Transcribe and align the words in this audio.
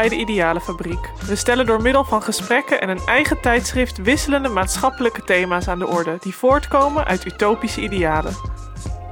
bij 0.00 0.08
de 0.08 0.16
Idealenfabriek. 0.16 1.10
We 1.26 1.36
stellen 1.36 1.66
door 1.66 1.82
middel 1.82 2.04
van 2.04 2.22
gesprekken 2.22 2.80
en 2.80 2.88
een 2.88 3.00
eigen 3.06 3.40
tijdschrift 3.40 4.02
wisselende 4.02 4.48
maatschappelijke 4.48 5.22
thema's 5.22 5.68
aan 5.68 5.78
de 5.78 5.86
orde 5.86 6.16
die 6.20 6.34
voortkomen 6.34 7.04
uit 7.04 7.24
utopische 7.24 7.80
idealen. 7.80 8.34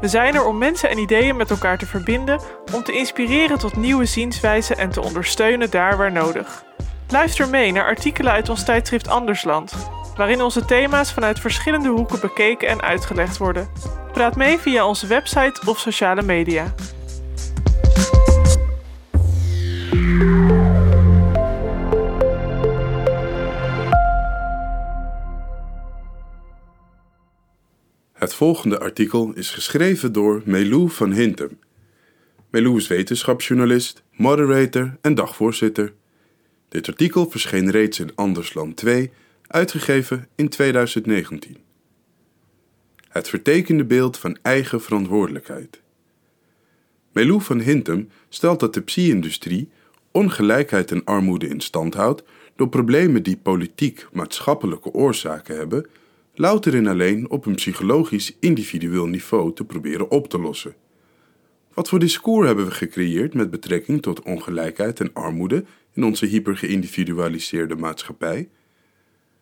We 0.01 0.09
zijn 0.09 0.35
er 0.35 0.45
om 0.45 0.59
mensen 0.59 0.91
en 0.91 0.99
ideeën 0.99 1.37
met 1.37 1.51
elkaar 1.51 1.79
te 1.79 1.87
verbinden, 1.87 2.41
om 2.75 2.83
te 2.83 2.93
inspireren 2.93 3.59
tot 3.59 3.77
nieuwe 3.77 4.05
zienswijzen 4.05 4.79
en 4.79 4.91
te 4.91 5.03
ondersteunen 5.03 5.71
daar 5.71 5.97
waar 5.97 6.13
nodig. 6.13 6.65
Luister 7.09 7.49
mee 7.49 7.73
naar 7.73 7.85
artikelen 7.85 8.33
uit 8.33 8.49
ons 8.49 8.65
tijdschrift 8.65 9.09
Andersland, 9.09 9.73
waarin 10.17 10.43
onze 10.43 10.65
thema's 10.65 11.13
vanuit 11.13 11.41
verschillende 11.41 11.89
hoeken 11.89 12.21
bekeken 12.21 12.69
en 12.69 12.83
uitgelegd 12.83 13.37
worden. 13.37 13.69
Praat 14.13 14.37
mee 14.37 14.59
via 14.59 14.87
onze 14.87 15.07
website 15.07 15.61
of 15.67 15.79
sociale 15.79 16.23
media. 16.23 16.75
Volgende 28.39 28.79
artikel 28.79 29.33
is 29.35 29.51
geschreven 29.51 30.13
door 30.13 30.43
Melou 30.45 30.91
van 30.91 31.13
Hintem. 31.13 31.59
Melou 32.51 32.77
is 32.77 32.87
wetenschapsjournalist, 32.87 34.03
moderator 34.13 34.97
en 35.01 35.15
dagvoorzitter. 35.15 35.93
Dit 36.69 36.89
artikel 36.89 37.31
verscheen 37.31 37.71
reeds 37.71 38.01
in 38.01 38.15
Andersland 38.15 38.77
2, 38.77 39.11
uitgegeven 39.47 40.29
in 40.35 40.49
2019. 40.49 41.57
Het 43.09 43.29
vertekende 43.29 43.85
beeld 43.85 44.19
van 44.19 44.39
eigen 44.43 44.81
verantwoordelijkheid. 44.81 45.81
Melou 47.13 47.43
van 47.43 47.61
Hintem 47.61 48.09
stelt 48.29 48.61
dat 48.61 48.75
de 48.75 48.83
psy-industrie 48.83 49.71
ongelijkheid 50.11 50.91
en 50.91 51.05
armoede 51.05 51.49
in 51.49 51.61
stand 51.61 51.95
houdt 51.95 52.23
door 52.57 52.69
problemen 52.69 53.23
die 53.23 53.37
politiek-maatschappelijke 53.37 54.93
oorzaken 54.93 55.57
hebben 55.57 55.87
louter 56.39 56.75
en 56.75 56.87
alleen 56.87 57.31
op 57.31 57.47
een 57.47 57.55
psychologisch 57.55 58.37
individueel 58.41 59.07
niveau 59.07 59.55
te 59.55 59.65
proberen 59.65 60.11
op 60.11 60.29
te 60.29 60.39
lossen. 60.39 60.75
Wat 61.75 61.89
voor 61.89 61.99
discours 61.99 62.47
hebben 62.47 62.65
we 62.65 62.71
gecreëerd 62.71 63.35
met 63.35 63.51
betrekking 63.51 64.03
tot 64.03 64.23
ongelijkheid 64.23 65.01
en 65.01 65.13
armoede 65.13 65.65
in 65.93 66.05
onze 66.05 66.27
hypergeïndividualiseerde 66.27 67.77
maatschappij? 67.77 68.49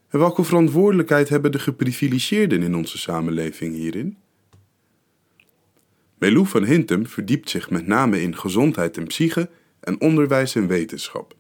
En 0.09 0.19
welke 0.19 0.45
verantwoordelijkheid 0.45 1.29
hebben 1.29 1.53
de 1.53 1.59
geprivilegeerden 1.59 2.63
in 2.63 2.75
onze 2.75 2.99
samenleving 2.99 3.75
hierin? 3.75 4.17
Melou 6.19 6.47
van 6.47 6.65
Hintem 6.65 7.07
verdiept 7.07 7.51
zich 7.51 7.71
met 7.71 7.87
name 7.87 8.23
in 8.23 8.37
gezondheid 8.37 8.97
en 8.97 9.07
psyche 9.07 9.51
en 9.81 10.01
onderwijs 10.01 10.55
en 10.55 10.67
wetenschap. 10.67 11.37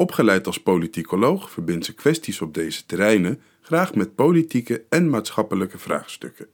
Opgeleid 0.00 0.46
als 0.46 0.62
politicoloog 0.62 1.50
verbindt 1.50 1.84
ze 1.84 1.94
kwesties 1.94 2.40
op 2.40 2.54
deze 2.54 2.86
terreinen 2.86 3.40
graag 3.60 3.94
met 3.94 4.14
politieke 4.14 4.84
en 4.88 5.10
maatschappelijke 5.10 5.78
vraagstukken. 5.78 6.46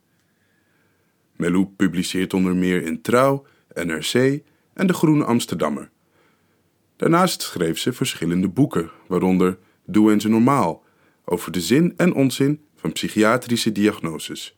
Melou 1.36 1.66
publiceert 1.66 2.34
onder 2.34 2.56
meer 2.56 2.82
in 2.82 3.02
Trouw, 3.02 3.46
NRC 3.74 4.42
en 4.72 4.86
De 4.86 4.92
Groene 4.92 5.24
Amsterdammer. 5.24 5.90
Daarnaast 6.96 7.42
schreef 7.42 7.78
ze 7.78 7.92
verschillende 7.92 8.48
boeken, 8.48 8.90
waaronder 9.06 9.58
Doe 9.84 10.12
eens 10.12 10.24
normaal, 10.24 10.84
over 11.24 11.52
de 11.52 11.60
zin 11.60 11.94
en 11.96 12.14
onzin 12.14 12.60
van 12.76 12.92
psychiatrische 12.92 13.72
diagnoses. 13.72 14.56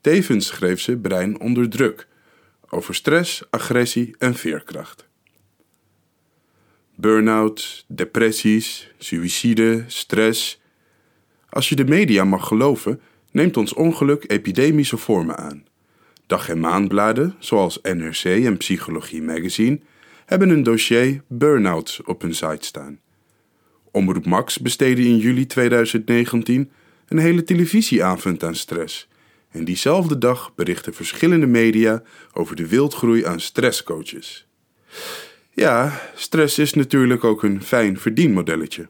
Tevens 0.00 0.46
schreef 0.46 0.80
ze 0.80 0.96
Brein 0.96 1.40
onder 1.40 1.68
druk, 1.68 2.08
over 2.68 2.94
stress, 2.94 3.42
agressie 3.50 4.14
en 4.18 4.34
veerkracht. 4.34 5.07
Burn-out, 7.00 7.84
depressies, 7.86 8.90
suïcide, 8.98 9.84
stress. 9.86 10.60
Als 11.48 11.68
je 11.68 11.74
de 11.74 11.84
media 11.84 12.24
mag 12.24 12.46
geloven, 12.46 13.00
neemt 13.30 13.56
ons 13.56 13.74
ongeluk 13.74 14.24
epidemische 14.26 14.96
vormen 14.96 15.36
aan. 15.36 15.64
Dag- 16.26 16.48
en 16.48 16.60
maandbladen, 16.60 17.34
zoals 17.38 17.78
NRC 17.82 18.24
en 18.24 18.56
Psychologie 18.56 19.22
Magazine, 19.22 19.80
hebben 20.26 20.48
een 20.48 20.62
dossier 20.62 21.22
burn-out 21.26 22.00
op 22.04 22.22
hun 22.22 22.34
site 22.34 22.66
staan. 22.66 23.00
Omroep 23.90 24.26
Max 24.26 24.58
besteedde 24.58 25.02
in 25.02 25.18
juli 25.18 25.46
2019 25.46 26.70
een 27.08 27.18
hele 27.18 27.42
televisieavond 27.42 28.44
aan 28.44 28.56
stress. 28.56 29.08
En 29.50 29.64
diezelfde 29.64 30.18
dag 30.18 30.54
berichten 30.54 30.94
verschillende 30.94 31.46
media 31.46 32.02
over 32.32 32.56
de 32.56 32.66
wildgroei 32.66 33.24
aan 33.24 33.40
stresscoaches. 33.40 34.46
Ja, 35.58 36.00
stress 36.14 36.58
is 36.58 36.72
natuurlijk 36.72 37.24
ook 37.24 37.42
een 37.42 37.62
fijn 37.62 37.98
verdienmodelletje. 37.98 38.88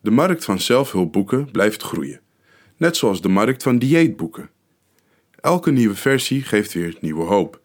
De 0.00 0.10
markt 0.10 0.44
van 0.44 0.60
zelfhulpboeken 0.60 1.50
blijft 1.50 1.82
groeien, 1.82 2.20
net 2.76 2.96
zoals 2.96 3.20
de 3.20 3.28
markt 3.28 3.62
van 3.62 3.78
dieetboeken. 3.78 4.50
Elke 5.40 5.70
nieuwe 5.70 5.94
versie 5.94 6.42
geeft 6.42 6.72
weer 6.72 6.96
nieuwe 7.00 7.24
hoop. 7.24 7.60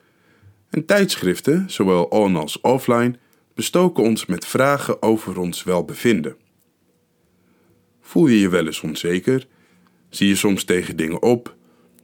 En 0.69 0.85
tijdschriften, 0.85 1.65
zowel 1.67 2.03
on 2.03 2.35
als 2.35 2.61
offline, 2.61 3.15
bestoken 3.53 4.03
ons 4.03 4.25
met 4.25 4.45
vragen 4.45 5.01
over 5.01 5.39
ons 5.39 5.63
welbevinden. 5.63 6.35
Voel 8.01 8.27
je 8.27 8.39
je 8.39 8.49
wel 8.49 8.65
eens 8.65 8.81
onzeker? 8.81 9.47
Zie 10.09 10.27
je 10.27 10.35
soms 10.35 10.63
tegen 10.63 10.95
dingen 10.95 11.21
op? 11.21 11.55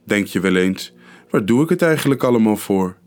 Denk 0.04 0.26
je 0.26 0.40
wel 0.40 0.56
eens: 0.56 0.92
waar 1.28 1.44
doe 1.44 1.62
ik 1.62 1.68
het 1.68 1.82
eigenlijk 1.82 2.22
allemaal 2.22 2.56
voor? 2.56 2.99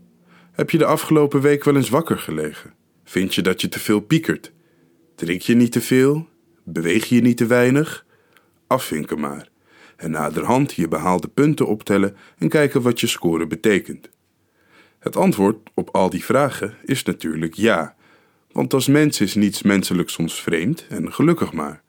Heb 0.54 0.70
je 0.70 0.78
de 0.78 0.84
afgelopen 0.84 1.40
week 1.40 1.64
wel 1.64 1.76
eens 1.76 1.88
wakker 1.88 2.18
gelegen? 2.18 2.74
Vind 3.04 3.34
je 3.34 3.42
dat 3.42 3.60
je 3.60 3.68
te 3.68 3.80
veel 3.80 4.00
piekert? 4.00 4.52
Drink 5.14 5.40
je 5.40 5.54
niet 5.54 5.72
te 5.72 5.80
veel? 5.80 6.28
Beweeg 6.64 7.04
je 7.04 7.20
niet 7.20 7.36
te 7.36 7.46
weinig? 7.46 8.06
Afvinken 8.66 9.20
maar. 9.20 9.48
En 9.96 10.10
naderhand 10.10 10.72
je 10.72 10.88
behaalde 10.88 11.28
punten 11.28 11.66
optellen 11.66 12.16
en 12.38 12.48
kijken 12.48 12.82
wat 12.82 13.00
je 13.00 13.06
score 13.06 13.46
betekent. 13.46 14.08
Het 14.98 15.16
antwoord 15.16 15.70
op 15.74 15.88
al 15.92 16.10
die 16.10 16.24
vragen 16.24 16.74
is 16.84 17.02
natuurlijk 17.02 17.54
ja, 17.54 17.96
want 18.52 18.74
als 18.74 18.86
mens 18.86 19.20
is 19.20 19.34
niets 19.34 19.62
menselijk 19.62 20.08
soms 20.08 20.42
vreemd 20.42 20.86
en 20.88 21.12
gelukkig 21.12 21.52
maar. 21.52 21.82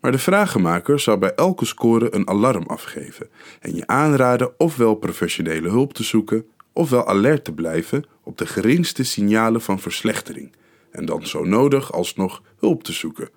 Maar 0.00 0.12
de 0.12 0.18
vragenmaker 0.18 1.00
zou 1.00 1.18
bij 1.18 1.34
elke 1.34 1.64
score 1.64 2.14
een 2.14 2.28
alarm 2.28 2.66
afgeven 2.66 3.28
en 3.60 3.74
je 3.74 3.86
aanraden 3.86 4.60
ofwel 4.60 4.94
professionele 4.94 5.68
hulp 5.68 5.92
te 5.92 6.02
zoeken 6.02 6.46
ofwel 6.78 7.06
alert 7.06 7.44
te 7.44 7.52
blijven 7.52 8.04
op 8.22 8.38
de 8.38 8.46
geringste 8.46 9.02
signalen 9.04 9.60
van 9.60 9.80
verslechtering 9.80 10.52
en 10.90 11.04
dan 11.04 11.26
zo 11.26 11.44
nodig 11.44 11.92
alsnog 11.92 12.42
hulp 12.58 12.82
te 12.82 12.92
zoeken. 12.92 13.28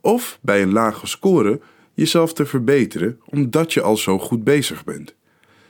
Of 0.00 0.38
bij 0.42 0.62
een 0.62 0.72
lage 0.72 1.06
score 1.06 1.60
jezelf 1.94 2.32
te 2.32 2.46
verbeteren 2.46 3.20
omdat 3.24 3.72
je 3.72 3.80
al 3.80 3.96
zo 3.96 4.18
goed 4.18 4.44
bezig 4.44 4.84
bent. 4.84 5.14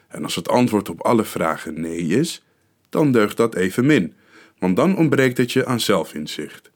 En 0.09 0.23
als 0.25 0.35
het 0.35 0.49
antwoord 0.49 0.89
op 0.89 1.01
alle 1.01 1.25
vragen 1.25 1.81
nee 1.81 2.07
is, 2.07 2.45
dan 2.89 3.13
deugt 3.13 3.37
dat 3.37 3.55
evenmin, 3.55 4.15
want 4.59 4.77
dan 4.77 4.97
ontbreekt 4.97 5.39
het 5.39 5.53
je 5.53 5.67
aan 5.67 5.81
zelfinzicht. 5.81 6.71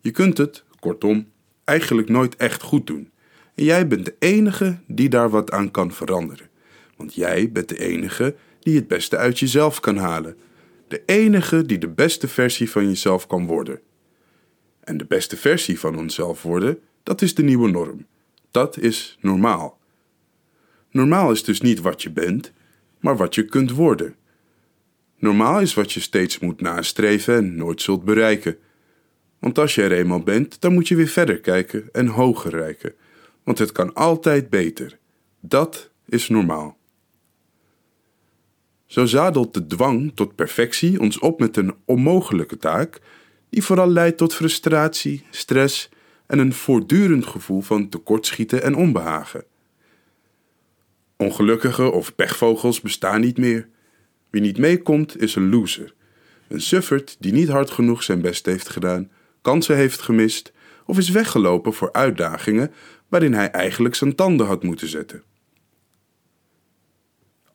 Je 0.00 0.10
kunt 0.10 0.38
het, 0.38 0.64
kortom, 0.80 1.28
eigenlijk 1.64 2.08
nooit 2.08 2.36
echt 2.36 2.62
goed 2.62 2.86
doen. 2.86 3.10
En 3.54 3.64
jij 3.64 3.88
bent 3.88 4.04
de 4.04 4.14
enige 4.18 4.78
die 4.86 5.08
daar 5.08 5.30
wat 5.30 5.50
aan 5.50 5.70
kan 5.70 5.92
veranderen. 5.92 6.48
Want 6.96 7.14
jij 7.14 7.52
bent 7.52 7.68
de 7.68 7.78
enige 7.78 8.34
die 8.60 8.76
het 8.76 8.88
beste 8.88 9.16
uit 9.16 9.38
jezelf 9.38 9.80
kan 9.80 9.96
halen. 9.96 10.36
De 10.88 11.02
enige 11.06 11.66
die 11.66 11.78
de 11.78 11.88
beste 11.88 12.28
versie 12.28 12.70
van 12.70 12.86
jezelf 12.86 13.26
kan 13.26 13.46
worden. 13.46 13.80
En 14.80 14.96
de 14.96 15.04
beste 15.04 15.36
versie 15.36 15.80
van 15.80 15.98
onszelf 15.98 16.42
worden, 16.42 16.78
dat 17.02 17.22
is 17.22 17.34
de 17.34 17.42
nieuwe 17.42 17.70
norm. 17.70 18.06
Dat 18.50 18.78
is 18.78 19.18
normaal. 19.20 19.78
Normaal 20.90 21.30
is 21.30 21.44
dus 21.44 21.60
niet 21.60 21.80
wat 21.80 22.02
je 22.02 22.10
bent, 22.10 22.52
maar 23.00 23.16
wat 23.16 23.34
je 23.34 23.44
kunt 23.44 23.70
worden. 23.70 24.16
Normaal 25.18 25.60
is 25.60 25.74
wat 25.74 25.92
je 25.92 26.00
steeds 26.00 26.38
moet 26.38 26.60
nastreven 26.60 27.36
en 27.36 27.56
nooit 27.56 27.82
zult 27.82 28.04
bereiken. 28.04 28.56
Want 29.38 29.58
als 29.58 29.74
je 29.74 29.82
er 29.82 29.92
eenmaal 29.92 30.22
bent, 30.22 30.60
dan 30.60 30.72
moet 30.72 30.88
je 30.88 30.96
weer 30.96 31.08
verder 31.08 31.40
kijken 31.40 31.88
en 31.92 32.06
hoger 32.06 32.50
reiken. 32.50 32.94
Want 33.44 33.58
het 33.58 33.72
kan 33.72 33.94
altijd 33.94 34.50
beter. 34.50 34.98
Dat 35.40 35.90
is 36.06 36.28
normaal. 36.28 36.77
Zo 38.88 39.06
zadelt 39.06 39.54
de 39.54 39.66
dwang 39.66 40.12
tot 40.14 40.34
perfectie 40.34 41.00
ons 41.00 41.18
op 41.18 41.40
met 41.40 41.56
een 41.56 41.74
onmogelijke 41.84 42.56
taak, 42.56 43.00
die 43.50 43.64
vooral 43.64 43.90
leidt 43.90 44.18
tot 44.18 44.34
frustratie, 44.34 45.26
stress 45.30 45.88
en 46.26 46.38
een 46.38 46.52
voortdurend 46.52 47.26
gevoel 47.26 47.60
van 47.60 47.88
tekortschieten 47.88 48.62
en 48.62 48.74
onbehagen. 48.74 49.44
Ongelukkige 51.16 51.90
of 51.90 52.14
pechvogels 52.14 52.80
bestaan 52.80 53.20
niet 53.20 53.38
meer. 53.38 53.68
Wie 54.30 54.40
niet 54.40 54.58
meekomt 54.58 55.20
is 55.20 55.34
een 55.34 55.50
loser. 55.50 55.94
Een 56.48 56.60
suffert 56.60 57.16
die 57.20 57.32
niet 57.32 57.48
hard 57.48 57.70
genoeg 57.70 58.02
zijn 58.02 58.20
best 58.20 58.46
heeft 58.46 58.68
gedaan, 58.68 59.10
kansen 59.42 59.76
heeft 59.76 60.00
gemist 60.00 60.52
of 60.86 60.98
is 60.98 61.08
weggelopen 61.08 61.72
voor 61.72 61.92
uitdagingen 61.92 62.72
waarin 63.08 63.34
hij 63.34 63.50
eigenlijk 63.50 63.94
zijn 63.94 64.14
tanden 64.14 64.46
had 64.46 64.62
moeten 64.62 64.88
zetten. 64.88 65.22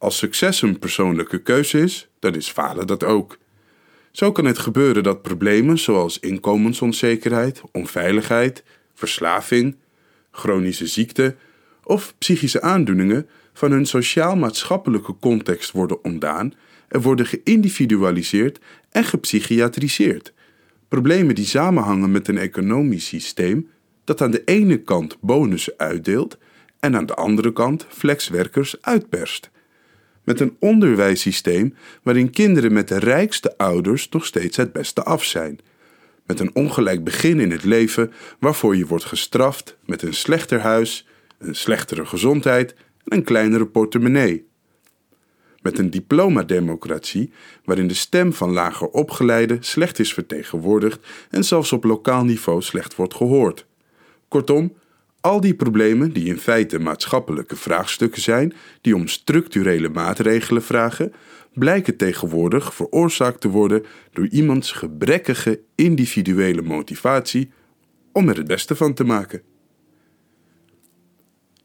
Als 0.04 0.18
succes 0.18 0.62
een 0.62 0.80
persoonlijke 0.80 1.42
keuze 1.42 1.80
is, 1.80 2.08
dan 2.20 2.36
is 2.36 2.50
falen 2.50 2.88
dat 2.88 3.04
ook. 3.04 3.38
Zo 4.12 4.32
kan 4.32 4.46
het 4.46 4.58
gebeuren 4.58 5.04
dat 5.04 5.22
problemen 5.22 5.80
zoals 5.80 6.20
inkomensonzekerheid, 6.20 7.62
onveiligheid, 7.72 8.64
verslaving, 8.94 9.76
chronische 10.32 10.88
ziekte 10.88 11.36
of 11.84 12.14
psychische 12.18 12.62
aandoeningen 12.62 13.30
van 13.54 13.72
hun 13.72 13.86
sociaal-maatschappelijke 13.86 15.16
context 15.20 15.72
worden 15.72 16.04
ontdaan 16.04 16.54
en 16.88 17.02
worden 17.02 17.26
geïndividualiseerd 17.26 18.60
en 18.90 19.04
gepsychiatriseerd. 19.04 20.34
Problemen 20.88 21.36
die 21.36 21.46
samenhangen 21.46 22.12
met 22.12 22.28
een 22.28 22.38
economisch 22.38 23.08
systeem 23.08 23.70
dat 24.04 24.22
aan 24.22 24.32
de 24.32 24.44
ene 24.44 24.78
kant 24.78 25.18
bonussen 25.22 25.74
uitdeelt 25.78 26.38
en 26.80 26.96
aan 26.96 27.06
de 27.06 27.16
andere 27.16 27.54
kant 27.54 27.86
flexwerkers 27.90 28.82
uitperst. 28.82 29.52
Met 30.24 30.40
een 30.40 30.56
onderwijssysteem 30.60 31.75
waarin 32.04 32.30
kinderen 32.30 32.74
met 32.74 32.88
de 32.88 33.00
rijkste 33.00 33.58
ouders 33.58 34.10
nog 34.10 34.25
steeds 34.25 34.58
het 34.58 34.72
beste 34.72 35.04
af 35.04 35.24
zijn. 35.24 35.60
Met 36.25 36.40
een 36.40 36.56
ongelijk 36.56 37.04
begin 37.04 37.40
in 37.40 37.52
het 37.52 37.64
leven 37.64 38.14
waarvoor 38.40 38.75
je 38.75 38.86
wordt 38.86 39.06
gestraft 39.06 39.78
met 39.86 40.02
een 40.02 40.14
slechter 40.14 40.60
huis, 40.60 41.08
een 41.38 41.56
slechtere 41.56 42.06
gezondheid 42.06 42.75
en 43.06 43.18
een 43.18 43.24
kleinere 43.24 43.66
portemonnee. 43.66 44.48
Met 45.62 45.78
een 45.78 45.90
diplomademocratie 45.90 47.31
waarin 47.64 47.88
de 47.88 47.94
stem 47.94 48.34
van 48.34 48.52
lager 48.52 48.88
opgeleiden 48.88 49.64
slecht 49.64 50.00
is 50.00 50.14
vertegenwoordigd 50.14 51.08
en 51.30 51.44
zelfs 51.44 51.74
op 51.74 51.84
lokaal 51.84 52.24
niveau 52.24 52.62
slecht 52.62 52.96
wordt 52.96 53.14
gehoord. 53.14 53.66
Kortom, 54.28 54.74
al 55.24 55.42
die 55.42 55.56
problemen 55.56 56.14
die 56.14 56.25
in 56.25 56.38
feite 56.38 56.80
maatschappelijke 56.80 57.56
vraagstukken 57.56 58.22
zijn, 58.22 58.54
die 58.81 58.96
om 58.96 59.08
structurele 59.08 59.90
maatregelen 59.90 60.64
vragen, 60.64 61.14
blijken 61.54 61.98
tegenwoordig 61.98 62.74
veroorzaakt 62.74 63.42
te 63.42 63.50
worden 63.50 63.86
door 64.12 64.28
iemands 64.28 64.72
gebrekkige 64.72 65.60
individuele 65.75 66.62
motivatie 66.62 67.52
om 68.12 68.30
er 68.30 68.38
het 68.38 68.48
beste 68.48 68.75
van 68.75 68.94
te 68.94 69.04
maken. 69.04 69.42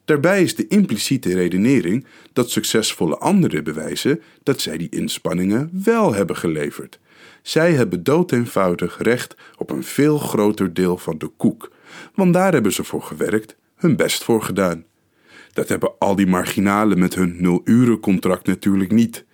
Daarbij 0.05 0.43
is 0.43 0.55
de 0.55 0.67
impliciete 0.67 1.35
redenering 1.35 2.07
dat 2.33 2.51
succesvolle 2.51 3.19
anderen 3.19 3.65
bewijzen 3.65 4.23
dat 4.43 4.61
zij 4.61 4.79
die 4.79 4.89
inspanningen 4.89 5.71
wel 5.85 6.15
hebben 6.15 6.37
geleverd. 6.37 6.99
Zij 7.43 7.73
hebben 7.73 8.03
dood 8.03 8.33
eenvoudig 8.33 8.99
recht 9.03 9.37
op 9.57 9.71
een 9.71 9.85
veel 9.85 10.19
groter 10.19 10.75
deel 10.75 10.99
van 10.99 11.19
de 11.19 11.27
koek, 11.27 11.77
want 12.15 12.35
daar 12.35 12.53
hebben 12.53 12.73
ze 12.73 12.85
voor 12.85 13.03
gewerkt, 13.03 13.57
hun 13.77 13.97
best 13.97 14.25
voor 14.25 14.43
gedaan. 14.43 14.85
Dat 15.53 15.69
hebben 15.69 15.99
al 15.99 16.17
die 16.17 16.27
marginalen 16.27 16.99
met 16.99 17.15
hun 17.15 17.37
nul-uren-contract 17.39 18.47
natuurlijk 18.47 18.93
niet. 18.93 19.25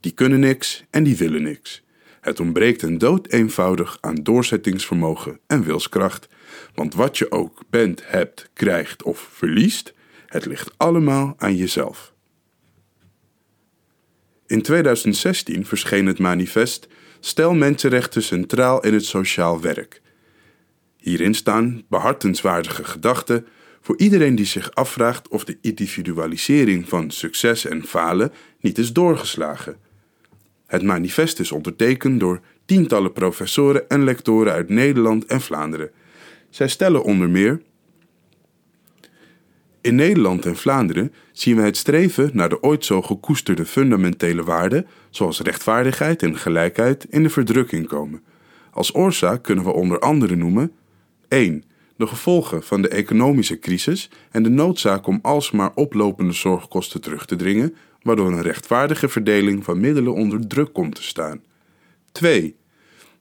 Die 0.00 0.12
kunnen 0.12 0.40
niks 0.40 0.84
en 0.90 1.02
die 1.02 1.16
willen 1.16 1.42
niks. 1.42 1.82
Het 2.20 2.40
ontbreekt 2.40 2.82
een 2.82 2.98
dood 2.98 3.26
eenvoudig 3.26 3.98
aan 4.00 4.14
doorzettingsvermogen 4.14 5.40
en 5.46 5.62
wilskracht, 5.62 6.28
want 6.74 6.94
wat 6.94 7.18
je 7.18 7.30
ook 7.30 7.62
bent, 7.70 8.02
hebt, 8.04 8.50
krijgt 8.52 9.02
of 9.02 9.28
verliest, 9.32 9.94
het 10.26 10.46
ligt 10.46 10.74
allemaal 10.76 11.34
aan 11.38 11.56
jezelf. 11.56 12.12
In 14.46 14.62
2016 14.62 15.66
verscheen 15.66 16.06
het 16.06 16.18
manifest 16.18 16.88
Stel 17.20 17.54
mensenrechten 17.54 18.22
centraal 18.22 18.80
in 18.80 18.94
het 18.94 19.04
sociaal 19.04 19.60
werk. 19.60 20.00
Hierin 21.00 21.34
staan 21.34 21.82
behartenswaardige 21.88 22.84
gedachten 22.84 23.46
voor 23.80 23.98
iedereen 23.98 24.34
die 24.34 24.46
zich 24.46 24.74
afvraagt 24.74 25.28
of 25.28 25.44
de 25.44 25.58
individualisering 25.60 26.88
van 26.88 27.10
succes 27.10 27.66
en 27.66 27.84
falen 27.84 28.32
niet 28.60 28.78
is 28.78 28.92
doorgeslagen. 28.92 29.76
Het 30.66 30.82
manifest 30.82 31.40
is 31.40 31.52
ondertekend 31.52 32.20
door 32.20 32.40
tientallen 32.64 33.12
professoren 33.12 33.88
en 33.88 34.04
lectoren 34.04 34.52
uit 34.52 34.68
Nederland 34.68 35.24
en 35.24 35.40
Vlaanderen. 35.40 35.90
Zij 36.50 36.68
stellen 36.68 37.02
onder 37.02 37.30
meer 37.30 37.62
in 39.80 39.94
Nederland 39.94 40.46
en 40.46 40.56
Vlaanderen 40.56 41.12
zien 41.32 41.56
we 41.56 41.62
het 41.62 41.76
streven 41.76 42.30
naar 42.32 42.48
de 42.48 42.62
ooit 42.62 42.84
zo 42.84 43.02
gekoesterde 43.02 43.66
fundamentele 43.66 44.44
waarden, 44.44 44.86
zoals 45.10 45.40
rechtvaardigheid 45.40 46.22
en 46.22 46.38
gelijkheid, 46.38 47.06
in 47.10 47.22
de 47.22 47.30
verdrukking 47.30 47.86
komen. 47.86 48.22
Als 48.70 48.94
oorzaak 48.94 49.42
kunnen 49.42 49.64
we 49.64 49.72
onder 49.72 49.98
andere 49.98 50.36
noemen 50.36 50.72
1. 51.30 51.64
De 51.96 52.06
gevolgen 52.06 52.62
van 52.62 52.82
de 52.82 52.88
economische 52.88 53.58
crisis 53.58 54.10
en 54.30 54.42
de 54.42 54.48
noodzaak 54.48 55.06
om 55.06 55.18
alsmaar 55.22 55.72
oplopende 55.74 56.32
zorgkosten 56.32 57.00
terug 57.00 57.26
te 57.26 57.36
dringen, 57.36 57.74
waardoor 58.02 58.32
een 58.32 58.42
rechtvaardige 58.42 59.08
verdeling 59.08 59.64
van 59.64 59.80
middelen 59.80 60.14
onder 60.14 60.46
druk 60.46 60.72
komt 60.72 60.94
te 60.94 61.02
staan. 61.02 61.42
2 62.12 62.56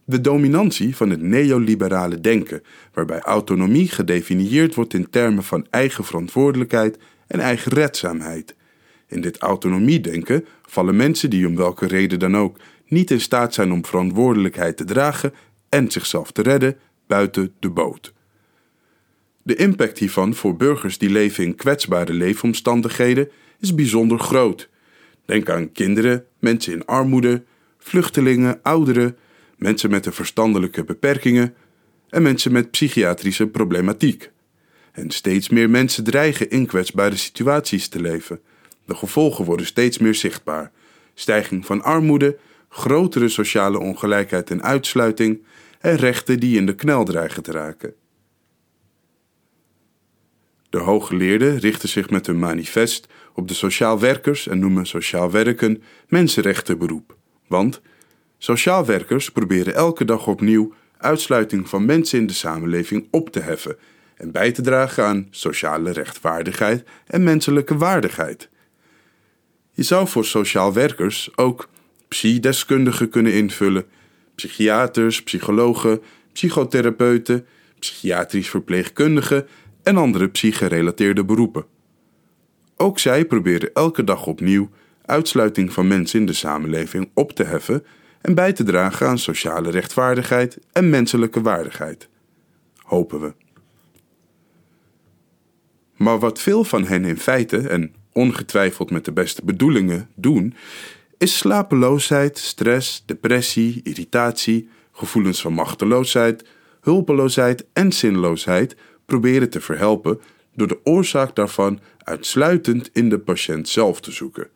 de 0.09 0.21
dominantie 0.21 0.95
van 0.95 1.09
het 1.09 1.21
neoliberale 1.21 2.21
denken, 2.21 2.63
waarbij 2.94 3.19
autonomie 3.19 3.88
gedefinieerd 3.88 4.75
wordt 4.75 4.94
in 4.94 5.09
termen 5.09 5.44
van 5.44 5.67
eigen 5.69 6.03
verantwoordelijkheid 6.03 6.97
en 7.27 7.39
eigen 7.39 7.71
redzaamheid. 7.71 8.56
In 9.07 9.21
dit 9.21 9.38
autonomiedenken 9.38 10.45
vallen 10.61 10.95
mensen 10.95 11.29
die 11.29 11.47
om 11.47 11.56
welke 11.56 11.88
reden 11.88 12.19
dan 12.19 12.38
ook 12.38 12.57
niet 12.88 13.11
in 13.11 13.21
staat 13.21 13.53
zijn 13.53 13.71
om 13.71 13.85
verantwoordelijkheid 13.85 14.77
te 14.77 14.85
dragen 14.85 15.33
en 15.69 15.91
zichzelf 15.91 16.31
te 16.31 16.41
redden 16.41 16.77
buiten 17.09 17.53
de 17.59 17.69
boot. 17.69 18.13
De 19.44 19.56
impact 19.56 19.97
hiervan 19.97 20.35
voor 20.35 20.56
burgers 20.56 20.97
die 20.97 21.09
leven 21.09 21.44
in 21.44 21.56
kwetsbare 21.56 22.13
leefomstandigheden 22.13 23.29
is 23.59 23.75
bijzonder 23.75 24.19
groot. 24.19 24.69
Denk 25.25 25.50
aan 25.50 25.71
kinderen, 25.71 26.25
mensen 26.39 26.73
in 26.73 26.85
armoede, 26.85 27.44
vluchtelingen, 27.77 28.59
ouderen 28.61 29.17
mensen 29.57 29.89
met 29.89 30.06
een 30.06 30.13
verstandelijke 30.13 30.83
beperkingen 30.83 31.56
en 32.09 32.21
mensen 32.21 32.51
met 32.51 32.71
psychiatrische 32.71 33.47
problematiek. 33.47 34.31
En 34.91 35.11
steeds 35.11 35.50
meer 35.50 35.69
mensen 35.69 36.03
dreigen 36.03 36.50
in 36.50 36.65
kwetsbare 36.65 37.15
situaties 37.15 37.88
te 37.88 38.01
leven. 38.01 38.39
De 38.85 38.95
gevolgen 38.95 39.45
worden 39.45 39.65
steeds 39.65 39.97
meer 39.97 40.15
zichtbaar: 40.15 40.71
stijging 41.13 41.65
van 41.65 41.83
armoede, 41.83 42.38
grotere 42.69 43.29
sociale 43.29 43.79
ongelijkheid 43.79 44.50
en 44.50 44.63
uitsluiting 44.63 45.41
en 45.79 45.95
rechten 45.95 46.39
die 46.39 46.57
in 46.57 46.65
de 46.65 46.75
knel 46.75 47.03
dreigen 47.03 47.43
te 47.43 47.51
raken. 47.51 47.93
De 50.69 50.77
hooggeleerden 50.77 51.57
richten 51.57 51.89
zich 51.89 52.09
met 52.09 52.25
hun 52.25 52.39
manifest 52.39 53.07
op 53.33 53.47
de 53.47 53.53
sociaal 53.53 53.99
werkers 53.99 54.47
en 54.47 54.59
noemen 54.59 54.85
sociaal 54.85 55.31
werken 55.31 55.83
mensenrechtenberoep, 56.07 57.15
want 57.47 57.81
Sociaal 58.42 58.85
werkers 58.85 59.31
proberen 59.31 59.75
elke 59.75 60.06
dag 60.06 60.27
opnieuw 60.27 60.73
uitsluiting 60.97 61.69
van 61.69 61.85
mensen 61.85 62.19
in 62.19 62.27
de 62.27 62.33
samenleving 62.33 63.07
op 63.11 63.30
te 63.30 63.39
heffen 63.39 63.77
en 64.15 64.31
bij 64.31 64.51
te 64.51 64.61
dragen 64.61 65.06
aan 65.06 65.27
sociale 65.30 65.92
rechtvaardigheid 65.92 66.83
en 67.07 67.23
menselijke 67.23 67.77
waardigheid. 67.77 68.49
Je 69.71 69.83
zou 69.83 70.07
voor 70.07 70.25
sociaal 70.25 70.73
werkers 70.73 71.30
ook 71.35 71.69
psy-deskundigen 72.07 73.09
kunnen 73.09 73.33
invullen, 73.33 73.85
psychiaters, 74.39 75.23
psychologen, 75.23 76.01
psychotherapeuten, 76.33 77.45
psychiatrisch 77.79 78.49
verpleegkundigen 78.49 79.47
en 79.83 79.97
andere 79.97 80.29
psycherelateerde 80.29 81.25
beroepen. 81.25 81.65
Ook 82.75 82.99
zij 82.99 83.25
proberen 83.25 83.73
elke 83.73 84.03
dag 84.03 84.25
opnieuw 84.25 84.69
uitsluiting 85.05 85.73
van 85.73 85.87
mensen 85.87 86.19
in 86.19 86.25
de 86.25 86.33
samenleving 86.33 87.09
op 87.13 87.31
te 87.31 87.43
heffen 87.43 87.85
en 88.21 88.35
bij 88.35 88.53
te 88.53 88.63
dragen 88.63 89.07
aan 89.07 89.19
sociale 89.19 89.69
rechtvaardigheid 89.69 90.57
en 90.71 90.89
menselijke 90.89 91.41
waardigheid. 91.41 92.09
Hopen 92.77 93.21
we. 93.21 93.33
Maar 95.95 96.19
wat 96.19 96.39
veel 96.39 96.63
van 96.63 96.85
hen 96.85 97.05
in 97.05 97.17
feite, 97.17 97.57
en 97.57 97.93
ongetwijfeld 98.11 98.91
met 98.91 99.05
de 99.05 99.11
beste 99.11 99.45
bedoelingen, 99.45 100.09
doen, 100.15 100.53
is 101.19 101.38
slapeloosheid, 101.38 102.38
stress, 102.38 103.04
depressie, 103.06 103.81
irritatie, 103.83 104.69
gevoelens 104.92 105.42
van 105.42 105.54
machteloosheid, 105.54 106.45
hulpeloosheid 106.81 107.66
en 107.73 107.92
zinloosheid 107.92 108.76
proberen 109.06 109.49
te 109.49 109.61
verhelpen 109.61 110.21
door 110.56 110.68
de 110.68 110.80
oorzaak 110.83 111.35
daarvan 111.35 111.80
uitsluitend 112.04 112.90
in 112.94 113.09
de 113.09 113.19
patiënt 113.19 113.69
zelf 113.69 114.02
te 114.02 114.11
zoeken 114.11 114.49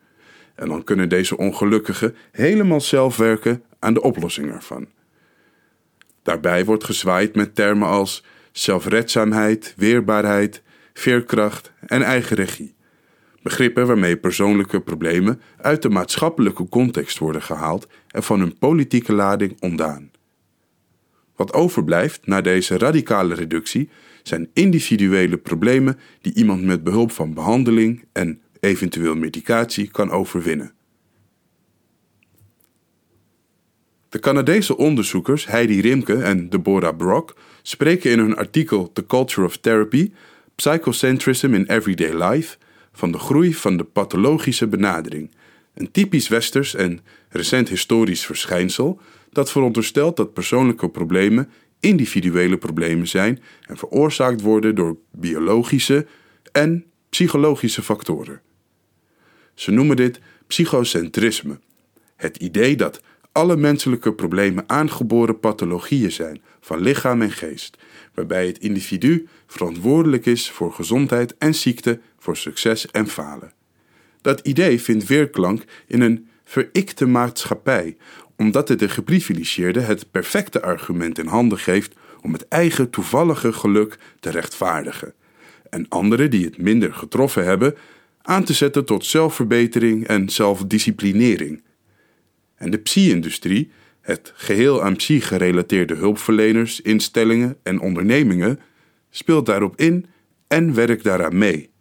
en 0.54 0.68
dan 0.68 0.84
kunnen 0.84 1.08
deze 1.08 1.36
ongelukkigen 1.36 2.16
helemaal 2.32 2.80
zelf 2.80 3.16
werken 3.16 3.62
aan 3.78 3.94
de 3.94 4.02
oplossing 4.02 4.52
ervan. 4.52 4.88
Daarbij 6.22 6.64
wordt 6.64 6.84
gezwaaid 6.84 7.34
met 7.34 7.54
termen 7.54 7.88
als 7.88 8.24
zelfredzaamheid, 8.52 9.74
weerbaarheid, 9.76 10.62
veerkracht 10.92 11.72
en 11.86 12.02
eigen 12.02 12.36
regie. 12.36 12.74
Begrippen 13.44 13.86
waarmee 13.86 14.16
persoonlijke 14.16 14.80
problemen 14.80 15.40
uit 15.56 15.82
de 15.82 15.88
maatschappelijke 15.88 16.68
context 16.68 17.18
worden 17.18 17.42
gehaald 17.42 17.86
en 18.08 18.22
van 18.22 18.40
hun 18.40 18.58
politieke 18.58 19.12
lading 19.12 19.56
ontdaan. 19.60 20.10
Wat 21.36 21.52
overblijft 21.52 22.26
na 22.26 22.40
deze 22.40 22.78
radicale 22.78 23.34
reductie 23.34 23.88
zijn 24.22 24.50
individuele 24.52 25.36
problemen 25.36 25.98
die 26.20 26.34
iemand 26.34 26.62
met 26.62 26.84
behulp 26.84 27.10
van 27.10 27.34
behandeling 27.34 28.04
en 28.12 28.40
eventueel 28.60 29.16
medicatie 29.16 29.90
kan 29.90 30.10
overwinnen. 30.10 30.72
De 34.08 34.18
Canadese 34.18 34.76
onderzoekers 34.76 35.46
Heidi 35.46 35.80
Rimke 35.80 36.22
en 36.22 36.48
Deborah 36.48 36.96
Brock 36.96 37.36
spreken 37.62 38.10
in 38.10 38.18
hun 38.18 38.36
artikel 38.36 38.92
The 38.92 39.06
Culture 39.06 39.46
of 39.46 39.56
Therapy, 39.56 40.12
Psychocentrism 40.54 41.54
in 41.54 41.66
Everyday 41.66 42.28
Life, 42.28 42.56
van 42.94 43.12
de 43.12 43.18
groei 43.18 43.54
van 43.54 43.76
de 43.76 43.84
pathologische 43.84 44.68
benadering, 44.68 45.30
een 45.74 45.90
typisch 45.90 46.28
westers 46.28 46.74
en 46.74 47.00
recent 47.28 47.68
historisch 47.68 48.26
verschijnsel 48.26 49.00
dat 49.30 49.50
veronderstelt 49.50 50.16
dat 50.16 50.32
persoonlijke 50.32 50.88
problemen 50.88 51.48
individuele 51.80 52.58
problemen 52.58 53.08
zijn 53.08 53.42
en 53.66 53.76
veroorzaakt 53.76 54.40
worden 54.40 54.74
door 54.74 54.96
biologische 55.10 56.06
en 56.52 56.84
psychologische 57.08 57.82
factoren. 57.82 58.40
Ze 59.54 59.70
noemen 59.70 59.96
dit 59.96 60.20
psychocentrisme, 60.46 61.58
het 62.16 62.36
idee 62.36 62.76
dat 62.76 63.00
alle 63.32 63.56
menselijke 63.56 64.14
problemen 64.14 64.64
aangeboren 64.66 65.40
pathologieën 65.40 66.12
zijn 66.12 66.42
van 66.60 66.80
lichaam 66.80 67.22
en 67.22 67.30
geest, 67.30 67.78
waarbij 68.14 68.46
het 68.46 68.58
individu 68.58 69.28
verantwoordelijk 69.46 70.26
is 70.26 70.50
voor 70.50 70.72
gezondheid 70.72 71.36
en 71.38 71.54
ziekte, 71.54 72.00
voor 72.24 72.36
succes 72.36 72.90
en 72.90 73.08
falen. 73.08 73.52
Dat 74.20 74.40
idee 74.40 74.80
vindt 74.80 75.06
weerklank 75.06 75.64
in 75.86 76.00
een 76.00 76.28
verikte 76.44 77.06
maatschappij, 77.06 77.96
omdat 78.36 78.68
het 78.68 78.78
de 78.78 78.88
geprivilegeerde 78.88 79.80
het 79.80 80.10
perfecte 80.10 80.62
argument 80.62 81.18
in 81.18 81.26
handen 81.26 81.58
geeft 81.58 81.94
om 82.20 82.32
het 82.32 82.48
eigen 82.48 82.90
toevallige 82.90 83.52
geluk 83.52 83.98
te 84.20 84.30
rechtvaardigen, 84.30 85.14
en 85.70 85.88
anderen 85.88 86.30
die 86.30 86.44
het 86.44 86.58
minder 86.58 86.94
getroffen 86.94 87.44
hebben 87.44 87.74
aan 88.22 88.44
te 88.44 88.52
zetten 88.52 88.84
tot 88.84 89.04
zelfverbetering 89.04 90.06
en 90.06 90.28
zelfdisciplinering. 90.28 91.62
En 92.54 92.70
de 92.70 92.78
psy-industrie, 92.78 93.70
het 94.00 94.32
geheel 94.34 94.82
aan 94.82 94.96
psy 94.96 95.20
gerelateerde 95.20 95.94
hulpverleners, 95.94 96.80
instellingen 96.80 97.56
en 97.62 97.80
ondernemingen, 97.80 98.60
speelt 99.10 99.46
daarop 99.46 99.76
in 99.76 100.06
en 100.48 100.74
werkt 100.74 101.04
daaraan 101.04 101.38
mee. 101.38 101.72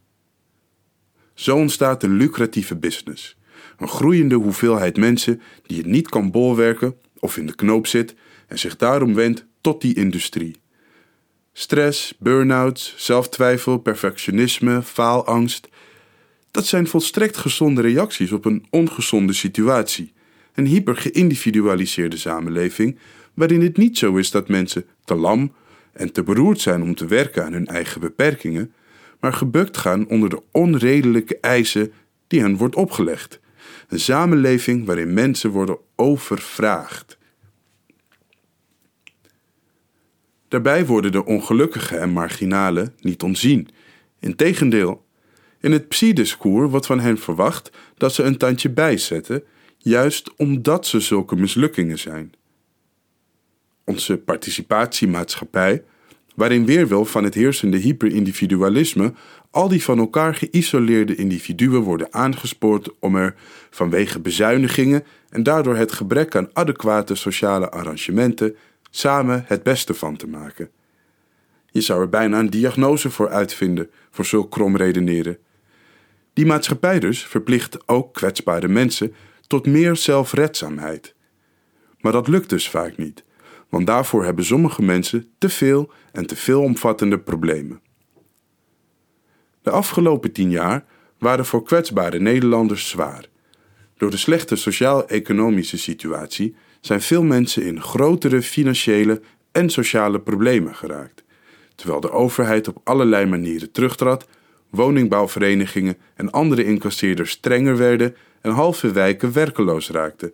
Zo 1.33 1.55
ontstaat 1.55 2.03
een 2.03 2.17
lucratieve 2.17 2.75
business. 2.75 3.37
Een 3.77 3.87
groeiende 3.87 4.35
hoeveelheid 4.35 4.97
mensen 4.97 5.41
die 5.65 5.77
het 5.77 5.85
niet 5.85 6.09
kan 6.09 6.31
bolwerken 6.31 6.95
of 7.19 7.37
in 7.37 7.45
de 7.45 7.55
knoop 7.55 7.87
zit 7.87 8.15
en 8.47 8.59
zich 8.59 8.75
daarom 8.75 9.13
wendt 9.13 9.45
tot 9.61 9.81
die 9.81 9.95
industrie. 9.95 10.55
Stress, 11.53 12.13
burn-outs, 12.19 12.93
zelftwijfel, 12.97 13.77
perfectionisme, 13.77 14.81
faalangst. 14.81 15.69
Dat 16.51 16.65
zijn 16.65 16.87
volstrekt 16.87 17.37
gezonde 17.37 17.81
reacties 17.81 18.31
op 18.31 18.45
een 18.45 18.65
ongezonde 18.69 19.33
situatie. 19.33 20.13
Een 20.53 20.65
hyper 20.65 20.95
geïndividualiseerde 20.95 22.17
samenleving 22.17 22.97
waarin 23.33 23.61
het 23.61 23.77
niet 23.77 23.97
zo 23.97 24.15
is 24.15 24.31
dat 24.31 24.47
mensen 24.47 24.85
te 25.05 25.15
lam 25.15 25.53
en 25.91 26.11
te 26.11 26.23
beroerd 26.23 26.61
zijn 26.61 26.81
om 26.81 26.95
te 26.95 27.05
werken 27.05 27.45
aan 27.45 27.53
hun 27.53 27.67
eigen 27.67 28.01
beperkingen, 28.01 28.73
maar 29.23 29.33
gebukt 29.33 29.77
gaan 29.77 30.07
onder 30.07 30.29
de 30.29 30.41
onredelijke 30.51 31.37
eisen 31.39 31.93
die 32.27 32.41
hen 32.41 32.57
wordt 32.57 32.75
opgelegd. 32.75 33.39
Een 33.87 33.99
samenleving 33.99 34.85
waarin 34.85 35.13
mensen 35.13 35.49
worden 35.49 35.77
overvraagd. 35.95 37.17
Daarbij 40.47 40.85
worden 40.85 41.11
de 41.11 41.25
ongelukkigen 41.25 41.99
en 41.99 42.09
marginalen 42.09 42.95
niet 42.99 43.23
ontzien. 43.23 43.67
Integendeel, 44.19 45.05
in 45.59 45.71
het 45.71 45.87
psi-discours 45.87 46.69
wordt 46.71 46.85
van 46.85 46.99
hen 46.99 47.17
verwacht 47.17 47.71
dat 47.97 48.13
ze 48.13 48.23
een 48.23 48.37
tandje 48.37 48.69
bijzetten, 48.69 49.43
juist 49.77 50.35
omdat 50.35 50.87
ze 50.87 50.99
zulke 50.99 51.35
mislukkingen 51.35 51.99
zijn. 51.99 52.33
Onze 53.83 54.17
participatiemaatschappij, 54.17 55.83
waarin 56.33 56.65
weerwil 56.65 57.05
van 57.05 57.23
het 57.23 57.33
heersende 57.33 57.77
hyperindividualisme 57.77 59.13
al 59.51 59.67
die 59.67 59.83
van 59.83 59.99
elkaar 59.99 60.35
geïsoleerde 60.35 61.15
individuen 61.15 61.81
worden 61.81 62.13
aangespoord 62.13 62.89
om 62.99 63.15
er 63.15 63.35
vanwege 63.69 64.19
bezuinigingen 64.19 65.03
en 65.29 65.43
daardoor 65.43 65.75
het 65.75 65.91
gebrek 65.91 66.35
aan 66.35 66.49
adequate 66.53 67.15
sociale 67.15 67.69
arrangementen 67.71 68.55
samen 68.89 69.43
het 69.47 69.63
beste 69.63 69.93
van 69.93 70.15
te 70.15 70.27
maken. 70.27 70.69
Je 71.71 71.81
zou 71.81 72.01
er 72.01 72.09
bijna 72.09 72.39
een 72.39 72.49
diagnose 72.49 73.09
voor 73.09 73.29
uitvinden 73.29 73.89
voor 74.11 74.25
zulk 74.25 74.51
krom 74.51 74.77
redeneren. 74.77 75.37
Die 76.33 76.45
maatschappij 76.45 76.99
dus 76.99 77.25
verplicht 77.25 77.87
ook 77.87 78.13
kwetsbare 78.13 78.67
mensen 78.67 79.13
tot 79.47 79.65
meer 79.65 79.95
zelfredzaamheid. 79.95 81.15
Maar 81.99 82.11
dat 82.11 82.27
lukt 82.27 82.49
dus 82.49 82.69
vaak 82.69 82.97
niet, 82.97 83.23
want 83.73 83.87
daarvoor 83.87 84.23
hebben 84.23 84.45
sommige 84.45 84.81
mensen 84.81 85.29
te 85.37 85.49
veel 85.49 85.91
en 86.11 86.25
te 86.25 86.35
veelomvattende 86.35 87.19
problemen. 87.19 87.81
De 89.61 89.69
afgelopen 89.69 90.31
tien 90.31 90.49
jaar 90.49 90.85
waren 91.17 91.45
voor 91.45 91.63
kwetsbare 91.63 92.19
Nederlanders 92.19 92.89
zwaar. 92.89 93.25
Door 93.97 94.09
de 94.09 94.17
slechte 94.17 94.55
sociaal-economische 94.55 95.77
situatie 95.77 96.55
zijn 96.81 97.01
veel 97.01 97.23
mensen 97.23 97.65
in 97.65 97.81
grotere 97.81 98.41
financiële 98.41 99.21
en 99.51 99.69
sociale 99.69 100.19
problemen 100.19 100.75
geraakt, 100.75 101.23
terwijl 101.75 101.99
de 101.99 102.11
overheid 102.11 102.67
op 102.67 102.81
allerlei 102.83 103.25
manieren 103.25 103.71
terugtrad, 103.71 104.27
woningbouwverenigingen 104.69 105.97
en 106.15 106.31
andere 106.31 106.63
incasseerders 106.65 107.31
strenger 107.31 107.77
werden 107.77 108.15
en 108.41 108.51
halve 108.51 108.91
wijken 108.91 109.33
werkeloos 109.33 109.89
raakten, 109.89 110.33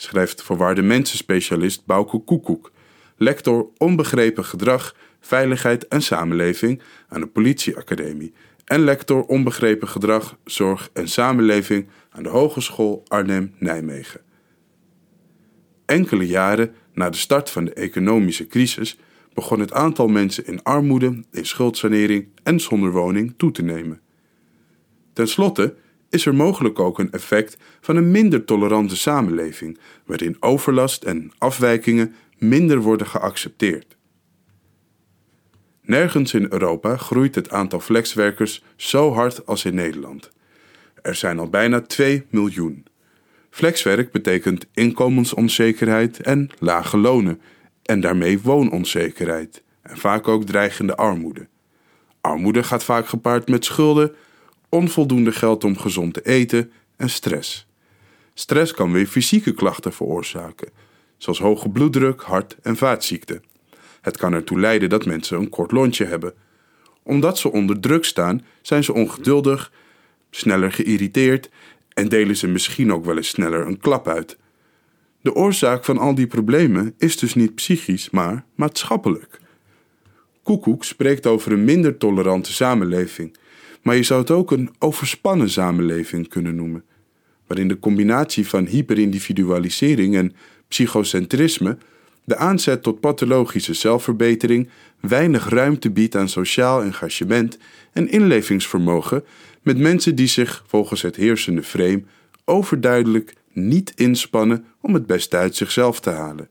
schrijft 0.00 0.42
verwarde 0.42 0.82
mensenspecialist 0.82 1.86
Bouke 1.86 2.18
Koekoek, 2.18 2.72
lector 3.16 3.70
onbegrepen 3.76 4.44
gedrag, 4.44 4.94
veiligheid 5.20 5.88
en 5.88 6.02
samenleving 6.02 6.82
aan 7.08 7.20
de 7.20 7.26
politieacademie 7.26 8.34
en 8.64 8.80
lector 8.84 9.24
onbegrepen 9.24 9.88
gedrag, 9.88 10.38
zorg 10.44 10.90
en 10.92 11.08
samenleving 11.08 11.88
aan 12.10 12.22
de 12.22 12.28
Hogeschool 12.28 13.04
Arnhem-Nijmegen. 13.08 14.20
Enkele 15.86 16.26
jaren 16.26 16.74
na 16.94 17.10
de 17.10 17.16
start 17.16 17.50
van 17.50 17.64
de 17.64 17.72
economische 17.72 18.46
crisis 18.46 18.98
begon 19.32 19.60
het 19.60 19.72
aantal 19.72 20.08
mensen 20.08 20.46
in 20.46 20.62
armoede, 20.62 21.24
in 21.30 21.46
schuldsanering 21.46 22.28
en 22.42 22.60
zonder 22.60 22.92
woning 22.92 23.34
toe 23.36 23.50
te 23.50 23.62
nemen. 23.62 24.00
Ten 25.12 25.28
slotte 25.28 25.74
is 26.10 26.26
er 26.26 26.34
mogelijk 26.34 26.78
ook 26.78 26.98
een 26.98 27.12
effect 27.12 27.56
van 27.80 27.96
een 27.96 28.10
minder 28.10 28.44
tolerante 28.44 28.96
samenleving, 28.96 29.78
waarin 30.04 30.36
overlast 30.40 31.04
en 31.04 31.32
afwijkingen 31.38 32.14
minder 32.38 32.80
worden 32.80 33.06
geaccepteerd. 33.06 33.96
Nergens 35.82 36.34
in 36.34 36.46
Europa 36.50 36.96
groeit 36.96 37.34
het 37.34 37.50
aantal 37.50 37.80
flexwerkers 37.80 38.62
zo 38.76 39.12
hard 39.12 39.46
als 39.46 39.64
in 39.64 39.74
Nederland. 39.74 40.30
Er 41.02 41.14
zijn 41.14 41.38
al 41.38 41.48
bijna 41.48 41.80
2 41.80 42.26
miljoen. 42.30 42.86
Flexwerk 43.50 44.12
betekent 44.12 44.66
inkomensonzekerheid 44.74 46.20
en 46.20 46.50
lage 46.58 46.96
lonen 46.96 47.40
en 47.82 48.00
daarmee 48.00 48.40
woononzekerheid 48.40 49.62
en 49.82 49.96
vaak 49.96 50.28
ook 50.28 50.44
dreigende 50.44 50.96
armoede. 50.96 51.48
Armoede 52.20 52.62
gaat 52.62 52.84
vaak 52.84 53.06
gepaard 53.06 53.48
met 53.48 53.64
schulden, 53.64 54.14
onvoldoende 54.70 55.32
geld 55.32 55.64
om 55.64 55.78
gezond 55.78 56.14
te 56.14 56.22
eten 56.22 56.72
en 56.96 57.10
stress. 57.10 57.66
Stress 58.34 58.72
kan 58.72 58.92
weer 58.92 59.06
fysieke 59.06 59.52
klachten 59.52 59.92
veroorzaken, 59.92 60.70
zoals 61.16 61.38
hoge 61.38 61.68
bloeddruk, 61.68 62.22
hart- 62.22 62.56
en 62.62 62.76
vaatziekten. 62.76 63.42
Het 64.00 64.16
kan 64.16 64.32
ertoe 64.32 64.60
leiden 64.60 64.88
dat 64.88 65.06
mensen 65.06 65.38
een 65.38 65.48
kort 65.48 65.72
lontje 65.72 66.04
hebben. 66.04 66.34
Omdat 67.02 67.38
ze 67.38 67.52
onder 67.52 67.80
druk 67.80 68.04
staan, 68.04 68.44
zijn 68.62 68.84
ze 68.84 68.92
ongeduldig, 68.92 69.72
sneller 70.30 70.72
geïrriteerd 70.72 71.50
en 71.88 72.08
delen 72.08 72.36
ze 72.36 72.46
misschien 72.46 72.92
ook 72.92 73.04
wel 73.04 73.16
eens 73.16 73.28
sneller 73.28 73.66
een 73.66 73.78
klap 73.78 74.08
uit. 74.08 74.38
De 75.20 75.34
oorzaak 75.34 75.84
van 75.84 75.98
al 75.98 76.14
die 76.14 76.26
problemen 76.26 76.94
is 76.98 77.16
dus 77.16 77.34
niet 77.34 77.54
psychisch, 77.54 78.10
maar 78.10 78.44
maatschappelijk. 78.54 79.40
Koekoek 80.42 80.84
spreekt 80.84 81.26
over 81.26 81.52
een 81.52 81.64
minder 81.64 81.96
tolerante 81.96 82.52
samenleving, 82.52 83.36
maar 83.82 83.96
je 83.96 84.02
zou 84.02 84.20
het 84.20 84.30
ook 84.30 84.50
een 84.50 84.70
overspannen 84.78 85.50
samenleving 85.50 86.28
kunnen 86.28 86.54
noemen, 86.54 86.84
waarin 87.46 87.68
de 87.68 87.78
combinatie 87.78 88.48
van 88.48 88.66
hyperindividualisering 88.66 90.16
en 90.16 90.32
psychocentrisme 90.68 91.78
de 92.24 92.36
aanzet 92.36 92.82
tot 92.82 93.00
pathologische 93.00 93.74
zelfverbetering 93.74 94.68
weinig 95.00 95.48
ruimte 95.48 95.90
biedt 95.90 96.16
aan 96.16 96.28
sociaal 96.28 96.82
engagement 96.82 97.58
en 97.92 98.08
inlevingsvermogen 98.08 99.24
met 99.62 99.78
mensen 99.78 100.14
die 100.14 100.26
zich 100.26 100.64
volgens 100.66 101.02
het 101.02 101.16
heersende 101.16 101.62
frame 101.62 102.02
overduidelijk 102.44 103.34
niet 103.52 103.92
inspannen 103.94 104.64
om 104.80 104.94
het 104.94 105.06
beste 105.06 105.36
uit 105.36 105.56
zichzelf 105.56 106.00
te 106.00 106.10
halen. 106.10 106.48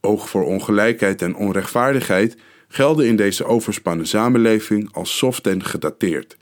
Oog 0.00 0.28
voor 0.28 0.44
ongelijkheid 0.44 1.22
en 1.22 1.36
onrechtvaardigheid 1.36 2.36
gelden 2.68 3.06
in 3.06 3.16
deze 3.16 3.44
overspannen 3.44 4.06
samenleving 4.06 4.92
als 4.92 5.16
soft 5.16 5.46
en 5.46 5.64
gedateerd. 5.64 6.36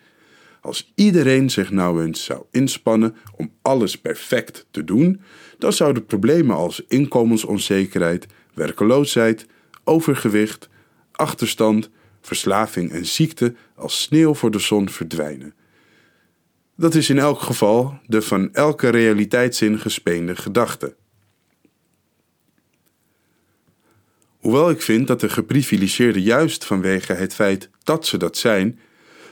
Als 0.60 0.92
iedereen 0.94 1.50
zich 1.50 1.70
nou 1.70 2.04
eens 2.04 2.24
zou 2.24 2.44
inspannen 2.50 3.16
om 3.36 3.52
alles 3.62 3.98
perfect 3.98 4.66
te 4.70 4.84
doen, 4.84 5.20
dan 5.58 5.72
zouden 5.72 6.06
problemen 6.06 6.56
als 6.56 6.84
inkomensonzekerheid, 6.88 8.26
werkeloosheid, 8.54 9.46
overgewicht, 9.84 10.68
achterstand, 11.12 11.90
verslaving 12.20 12.90
en 12.90 13.06
ziekte 13.06 13.54
als 13.74 14.02
sneeuw 14.02 14.34
voor 14.34 14.50
de 14.50 14.58
zon 14.58 14.88
verdwijnen. 14.88 15.54
Dat 16.76 16.94
is 16.94 17.10
in 17.10 17.18
elk 17.18 17.40
geval 17.40 17.98
de 18.06 18.22
van 18.22 18.52
elke 18.52 18.88
realiteitszin 18.88 19.78
gespeende 19.78 20.36
gedachte. 20.36 20.96
Hoewel 24.46 24.70
ik 24.70 24.82
vind 24.82 25.06
dat 25.06 25.20
de 25.20 25.28
geprivilegeerden 25.28 26.22
juist 26.22 26.64
vanwege 26.64 27.12
het 27.12 27.34
feit 27.34 27.70
dat 27.82 28.06
ze 28.06 28.16
dat 28.16 28.36
zijn, 28.36 28.78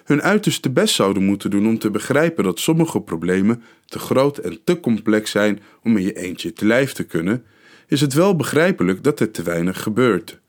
hun 0.04 0.22
uiterste 0.22 0.70
best 0.70 0.94
zouden 0.94 1.24
moeten 1.24 1.50
doen 1.50 1.66
om 1.66 1.78
te 1.78 1.90
begrijpen 1.90 2.44
dat 2.44 2.60
sommige 2.60 3.00
problemen 3.00 3.62
te 3.86 3.98
groot 3.98 4.38
en 4.38 4.58
te 4.64 4.80
complex 4.80 5.30
zijn 5.30 5.60
om 5.82 5.96
in 5.96 6.02
je 6.02 6.16
eentje 6.16 6.52
te 6.52 6.66
lijf 6.66 6.92
te 6.92 7.04
kunnen, 7.04 7.44
is 7.86 8.00
het 8.00 8.12
wel 8.12 8.36
begrijpelijk 8.36 9.04
dat 9.04 9.20
er 9.20 9.30
te 9.30 9.42
weinig 9.42 9.82
gebeurt. 9.82 10.40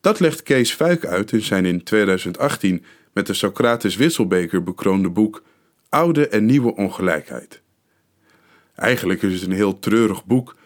Dat 0.00 0.20
legt 0.20 0.42
Kees 0.42 0.72
Fuik 0.72 1.06
uit 1.06 1.32
in 1.32 1.42
zijn 1.42 1.64
in 1.64 1.82
2018 1.82 2.84
met 3.12 3.26
de 3.26 3.34
Socrates 3.34 3.96
Wisselbeker 3.96 4.62
bekroonde 4.62 5.10
boek 5.10 5.42
Oude 5.88 6.28
en 6.28 6.46
Nieuwe 6.46 6.74
Ongelijkheid. 6.74 7.62
Eigenlijk 8.74 9.22
is 9.22 9.32
het 9.32 9.50
een 9.50 9.56
heel 9.56 9.78
treurig 9.78 10.24
boek 10.24 10.56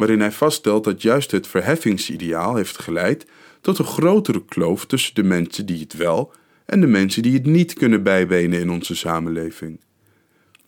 waarin 0.00 0.20
hij 0.20 0.32
vaststelt 0.32 0.84
dat 0.84 1.02
juist 1.02 1.30
het 1.30 1.46
verheffingsideaal 1.46 2.56
heeft 2.56 2.78
geleid 2.78 3.26
tot 3.60 3.78
een 3.78 3.84
grotere 3.84 4.44
kloof 4.44 4.86
tussen 4.86 5.14
de 5.14 5.22
mensen 5.22 5.66
die 5.66 5.80
het 5.80 5.96
wel 5.96 6.32
en 6.66 6.80
de 6.80 6.86
mensen 6.86 7.22
die 7.22 7.34
het 7.34 7.46
niet 7.46 7.72
kunnen 7.72 8.02
bijbenen 8.02 8.60
in 8.60 8.70
onze 8.70 8.94
samenleving. 8.94 9.80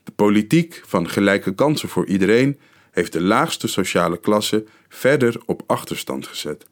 De 0.05 0.13
politiek 0.13 0.83
van 0.87 1.09
gelijke 1.09 1.55
kansen 1.55 1.89
voor 1.89 2.07
iedereen 2.07 2.59
heeft 2.91 3.13
de 3.13 3.21
laagste 3.21 3.69
sociale 3.69 4.21
klasse 4.21 4.65
verder 4.89 5.41
op 5.47 5.63
achterstand 5.67 6.27
gezet, 6.27 6.67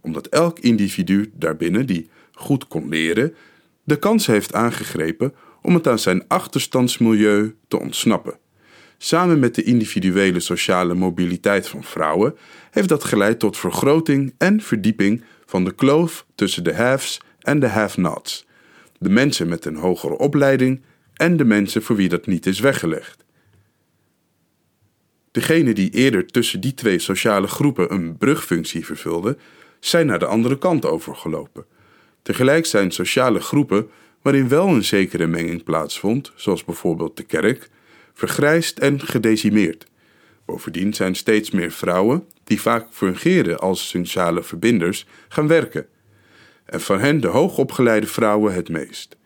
omdat 0.00 0.26
elk 0.26 0.58
individu 0.58 1.32
daarbinnen 1.34 1.86
die 1.86 2.10
goed 2.32 2.68
kon 2.68 2.88
leren, 2.88 3.34
de 3.84 3.98
kans 3.98 4.26
heeft 4.26 4.54
aangegrepen 4.54 5.34
om 5.62 5.74
het 5.74 5.88
aan 5.88 5.98
zijn 5.98 6.28
achterstandsmilieu 6.28 7.54
te 7.68 7.80
ontsnappen. 7.80 8.38
Samen 9.04 9.38
met 9.38 9.54
de 9.54 9.62
individuele 9.62 10.40
sociale 10.40 10.94
mobiliteit 10.94 11.68
van 11.68 11.84
vrouwen 11.84 12.36
heeft 12.70 12.88
dat 12.88 13.04
geleid 13.04 13.38
tot 13.38 13.58
vergroting 13.58 14.34
en 14.38 14.60
verdieping 14.60 15.24
van 15.46 15.64
de 15.64 15.74
kloof 15.74 16.26
tussen 16.34 16.64
de 16.64 16.74
haves 16.74 17.20
en 17.40 17.60
de 17.60 17.66
have-nots, 17.66 18.46
de 18.98 19.08
mensen 19.08 19.48
met 19.48 19.64
een 19.64 19.76
hogere 19.76 20.18
opleiding 20.18 20.82
en 21.14 21.36
de 21.36 21.44
mensen 21.44 21.82
voor 21.82 21.96
wie 21.96 22.08
dat 22.08 22.26
niet 22.26 22.46
is 22.46 22.60
weggelegd. 22.60 23.24
Degenen 25.30 25.74
die 25.74 25.90
eerder 25.90 26.26
tussen 26.26 26.60
die 26.60 26.74
twee 26.74 26.98
sociale 26.98 27.48
groepen 27.48 27.92
een 27.92 28.16
brugfunctie 28.16 28.84
vervulden, 28.84 29.38
zijn 29.80 30.06
naar 30.06 30.18
de 30.18 30.26
andere 30.26 30.58
kant 30.58 30.86
overgelopen. 30.86 31.64
Tegelijk 32.22 32.66
zijn 32.66 32.90
sociale 32.90 33.40
groepen 33.40 33.88
waarin 34.22 34.48
wel 34.48 34.68
een 34.68 34.84
zekere 34.84 35.26
menging 35.26 35.64
plaatsvond, 35.64 36.32
zoals 36.34 36.64
bijvoorbeeld 36.64 37.16
de 37.16 37.22
kerk, 37.22 37.70
vergrijsd 38.14 38.78
en 38.78 39.00
gedecimeerd. 39.00 39.86
Bovendien 40.44 40.94
zijn 40.94 41.14
steeds 41.14 41.50
meer 41.50 41.70
vrouwen, 41.70 42.26
die 42.44 42.60
vaak 42.60 42.86
fungeren 42.90 43.58
als 43.58 43.88
sociale 43.88 44.42
verbinders, 44.42 45.06
gaan 45.28 45.46
werken. 45.46 45.86
En 46.64 46.80
van 46.80 47.00
hen 47.00 47.20
de 47.20 47.26
hoogopgeleide 47.26 48.06
vrouwen 48.06 48.54
het 48.54 48.68
meest. 48.68 49.16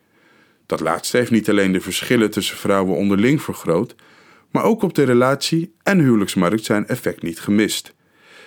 Dat 0.65 0.79
laatste 0.79 1.17
heeft 1.17 1.31
niet 1.31 1.49
alleen 1.49 1.71
de 1.71 1.81
verschillen 1.81 2.31
tussen 2.31 2.57
vrouwen 2.57 2.95
onderling 2.95 3.41
vergroot, 3.41 3.95
maar 4.51 4.63
ook 4.63 4.81
op 4.81 4.93
de 4.93 5.03
relatie- 5.03 5.73
en 5.83 5.99
huwelijksmarkt 5.99 6.65
zijn 6.65 6.87
effect 6.87 7.21
niet 7.21 7.39
gemist. 7.39 7.93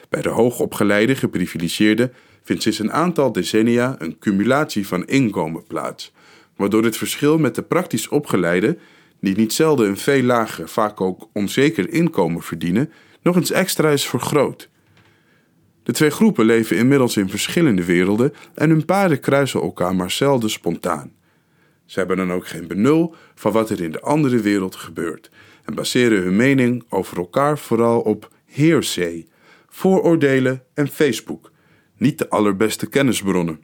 Bij 0.08 0.22
de 0.22 0.28
hoogopgeleide 0.28 1.16
geprivilegeerden 1.16 2.12
vindt 2.42 2.62
sinds 2.62 2.78
een 2.78 2.92
aantal 2.92 3.32
decennia 3.32 3.96
een 3.98 4.18
cumulatie 4.18 4.86
van 4.86 5.06
inkomen 5.06 5.64
plaats, 5.64 6.12
waardoor 6.56 6.84
het 6.84 6.96
verschil 6.96 7.38
met 7.38 7.54
de 7.54 7.62
praktisch 7.62 8.08
opgeleide 8.08 8.78
die 9.20 9.36
niet 9.36 9.52
zelden 9.52 9.88
een 9.88 9.96
veel 9.96 10.22
lager, 10.22 10.68
vaak 10.68 11.00
ook 11.00 11.28
onzeker 11.32 11.92
inkomen 11.92 12.42
verdienen, 12.42 12.92
nog 13.22 13.36
eens 13.36 13.50
extra 13.50 13.90
is 13.90 14.06
vergroot. 14.08 14.68
De 15.82 15.92
twee 15.92 16.10
groepen 16.10 16.44
leven 16.44 16.76
inmiddels 16.76 17.16
in 17.16 17.28
verschillende 17.28 17.84
werelden 17.84 18.32
en 18.54 18.70
hun 18.70 18.84
paden 18.84 19.20
kruisen 19.20 19.60
elkaar 19.60 19.94
maar 19.94 20.10
zelden 20.10 20.50
spontaan. 20.50 21.12
Ze 21.86 21.98
hebben 21.98 22.16
dan 22.16 22.32
ook 22.32 22.46
geen 22.46 22.66
benul 22.66 23.14
van 23.34 23.52
wat 23.52 23.70
er 23.70 23.80
in 23.80 23.92
de 23.92 24.00
andere 24.00 24.40
wereld 24.40 24.76
gebeurt 24.76 25.30
en 25.64 25.74
baseren 25.74 26.22
hun 26.22 26.36
mening 26.36 26.84
over 26.88 27.16
elkaar 27.16 27.58
vooral 27.58 28.00
op 28.00 28.30
hearsay, 28.46 29.26
vooroordelen 29.68 30.62
en 30.74 30.88
Facebook, 30.88 31.52
niet 31.96 32.18
de 32.18 32.28
allerbeste 32.28 32.86
kennisbronnen. 32.86 33.60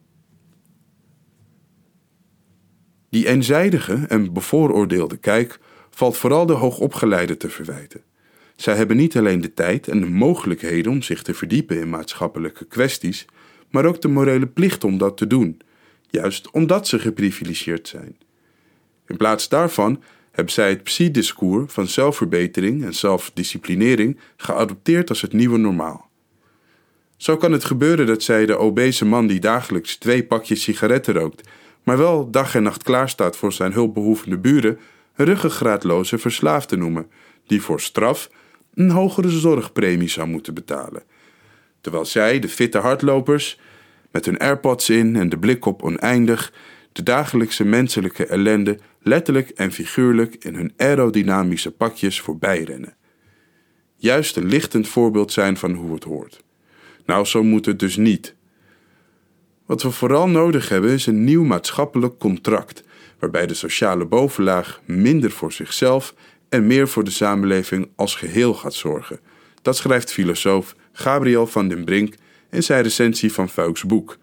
Die 3.16 3.28
eenzijdige 3.28 4.04
en 4.08 4.32
bevooroordeelde 4.32 5.16
kijk 5.16 5.58
valt 5.90 6.16
vooral 6.16 6.46
de 6.46 6.52
hoogopgeleide 6.52 7.36
te 7.36 7.48
verwijten. 7.48 8.02
Zij 8.56 8.76
hebben 8.76 8.96
niet 8.96 9.16
alleen 9.16 9.40
de 9.40 9.54
tijd 9.54 9.88
en 9.88 10.00
de 10.00 10.06
mogelijkheden 10.06 10.92
om 10.92 11.02
zich 11.02 11.22
te 11.22 11.34
verdiepen 11.34 11.80
in 11.80 11.88
maatschappelijke 11.88 12.64
kwesties, 12.64 13.24
maar 13.70 13.84
ook 13.84 14.00
de 14.00 14.08
morele 14.08 14.46
plicht 14.46 14.84
om 14.84 14.98
dat 14.98 15.16
te 15.16 15.26
doen, 15.26 15.60
juist 16.10 16.50
omdat 16.50 16.88
ze 16.88 16.98
geprivilegeerd 16.98 17.88
zijn. 17.88 18.16
In 19.06 19.16
plaats 19.16 19.48
daarvan 19.48 20.02
hebben 20.30 20.52
zij 20.52 20.68
het 20.68 20.82
psy-discours 20.82 21.72
van 21.72 21.86
zelfverbetering 21.86 22.84
en 22.84 22.94
zelfdisciplinering 22.94 24.18
geadopteerd 24.36 25.08
als 25.08 25.20
het 25.20 25.32
nieuwe 25.32 25.58
normaal. 25.58 26.10
Zo 27.16 27.36
kan 27.36 27.52
het 27.52 27.64
gebeuren 27.64 28.06
dat 28.06 28.22
zij 28.22 28.46
de 28.46 28.56
obese 28.56 29.04
man 29.04 29.26
die 29.26 29.40
dagelijks 29.40 29.96
twee 29.96 30.24
pakjes 30.24 30.62
sigaretten 30.62 31.14
rookt 31.14 31.48
maar 31.86 31.98
wel 31.98 32.30
dag 32.30 32.54
en 32.54 32.62
nacht 32.62 32.82
klaarstaat 32.82 33.36
voor 33.36 33.52
zijn 33.52 33.72
hulpbehoevende 33.72 34.38
buren, 34.38 34.78
ruggengraatloze 35.14 36.18
verslaafde 36.18 36.76
noemen, 36.76 37.10
die 37.46 37.62
voor 37.62 37.80
straf 37.80 38.30
een 38.74 38.90
hogere 38.90 39.30
zorgpremie 39.30 40.08
zou 40.08 40.28
moeten 40.28 40.54
betalen. 40.54 41.02
Terwijl 41.80 42.04
zij, 42.04 42.38
de 42.38 42.48
fitte 42.48 42.78
hardlopers, 42.78 43.60
met 44.10 44.24
hun 44.24 44.38
AirPods 44.38 44.90
in 44.90 45.16
en 45.16 45.28
de 45.28 45.38
blik 45.38 45.64
op 45.64 45.82
oneindig, 45.82 46.52
de 46.92 47.02
dagelijkse 47.02 47.64
menselijke 47.64 48.26
ellende 48.26 48.78
letterlijk 49.02 49.48
en 49.48 49.72
figuurlijk 49.72 50.34
in 50.44 50.54
hun 50.54 50.72
aerodynamische 50.76 51.70
pakjes 51.70 52.20
voorbij 52.20 52.62
rennen. 52.62 52.96
Juist 53.96 54.36
een 54.36 54.48
lichtend 54.48 54.88
voorbeeld 54.88 55.32
zijn 55.32 55.56
van 55.56 55.72
hoe 55.72 55.94
het 55.94 56.04
hoort. 56.04 56.44
Nou, 57.04 57.24
zo 57.24 57.42
moet 57.42 57.66
het 57.66 57.78
dus 57.78 57.96
niet. 57.96 58.35
Wat 59.66 59.82
we 59.82 59.90
vooral 59.90 60.28
nodig 60.28 60.68
hebben 60.68 60.90
is 60.90 61.06
een 61.06 61.24
nieuw 61.24 61.44
maatschappelijk 61.44 62.18
contract, 62.18 62.82
waarbij 63.18 63.46
de 63.46 63.54
sociale 63.54 64.04
bovenlaag 64.04 64.80
minder 64.84 65.30
voor 65.30 65.52
zichzelf 65.52 66.14
en 66.48 66.66
meer 66.66 66.88
voor 66.88 67.04
de 67.04 67.10
samenleving 67.10 67.88
als 67.96 68.14
geheel 68.14 68.54
gaat 68.54 68.74
zorgen. 68.74 69.20
Dat 69.62 69.76
schrijft 69.76 70.12
filosoof 70.12 70.74
Gabriel 70.92 71.46
van 71.46 71.68
den 71.68 71.84
Brink 71.84 72.14
in 72.50 72.62
zijn 72.62 72.82
recensie 72.82 73.32
van 73.32 73.48
Fuiks 73.48 73.84
boek. 73.84 74.18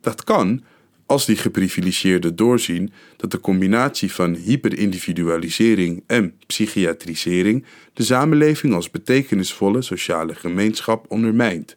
Dat 0.00 0.24
kan 0.24 0.64
als 1.06 1.26
die 1.26 1.36
geprivilegeerden 1.36 2.36
doorzien 2.36 2.92
dat 3.16 3.30
de 3.30 3.40
combinatie 3.40 4.12
van 4.12 4.34
hyperindividualisering 4.34 6.02
en 6.06 6.34
psychiatrisering 6.46 7.64
de 7.92 8.02
samenleving 8.02 8.74
als 8.74 8.90
betekenisvolle 8.90 9.82
sociale 9.82 10.34
gemeenschap 10.34 11.04
ondermijnt. 11.08 11.74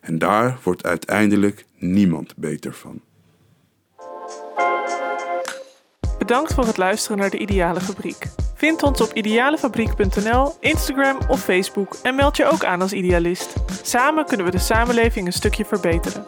En 0.00 0.18
daar 0.18 0.58
wordt 0.62 0.84
uiteindelijk 0.84 1.64
niemand 1.78 2.36
beter 2.36 2.74
van. 2.74 3.00
Bedankt 6.18 6.54
voor 6.54 6.66
het 6.66 6.76
luisteren 6.76 7.18
naar 7.18 7.30
de 7.30 7.38
Ideale 7.38 7.80
Fabriek. 7.80 8.26
Vind 8.54 8.82
ons 8.82 9.00
op 9.00 9.12
idealefabriek.nl, 9.12 10.56
Instagram 10.60 11.18
of 11.28 11.40
Facebook 11.40 11.96
en 12.02 12.14
meld 12.14 12.36
je 12.36 12.46
ook 12.46 12.64
aan 12.64 12.80
als 12.80 12.92
idealist. 12.92 13.54
Samen 13.82 14.24
kunnen 14.24 14.46
we 14.46 14.52
de 14.52 14.58
samenleving 14.58 15.26
een 15.26 15.32
stukje 15.32 15.64
verbeteren. 15.64 16.26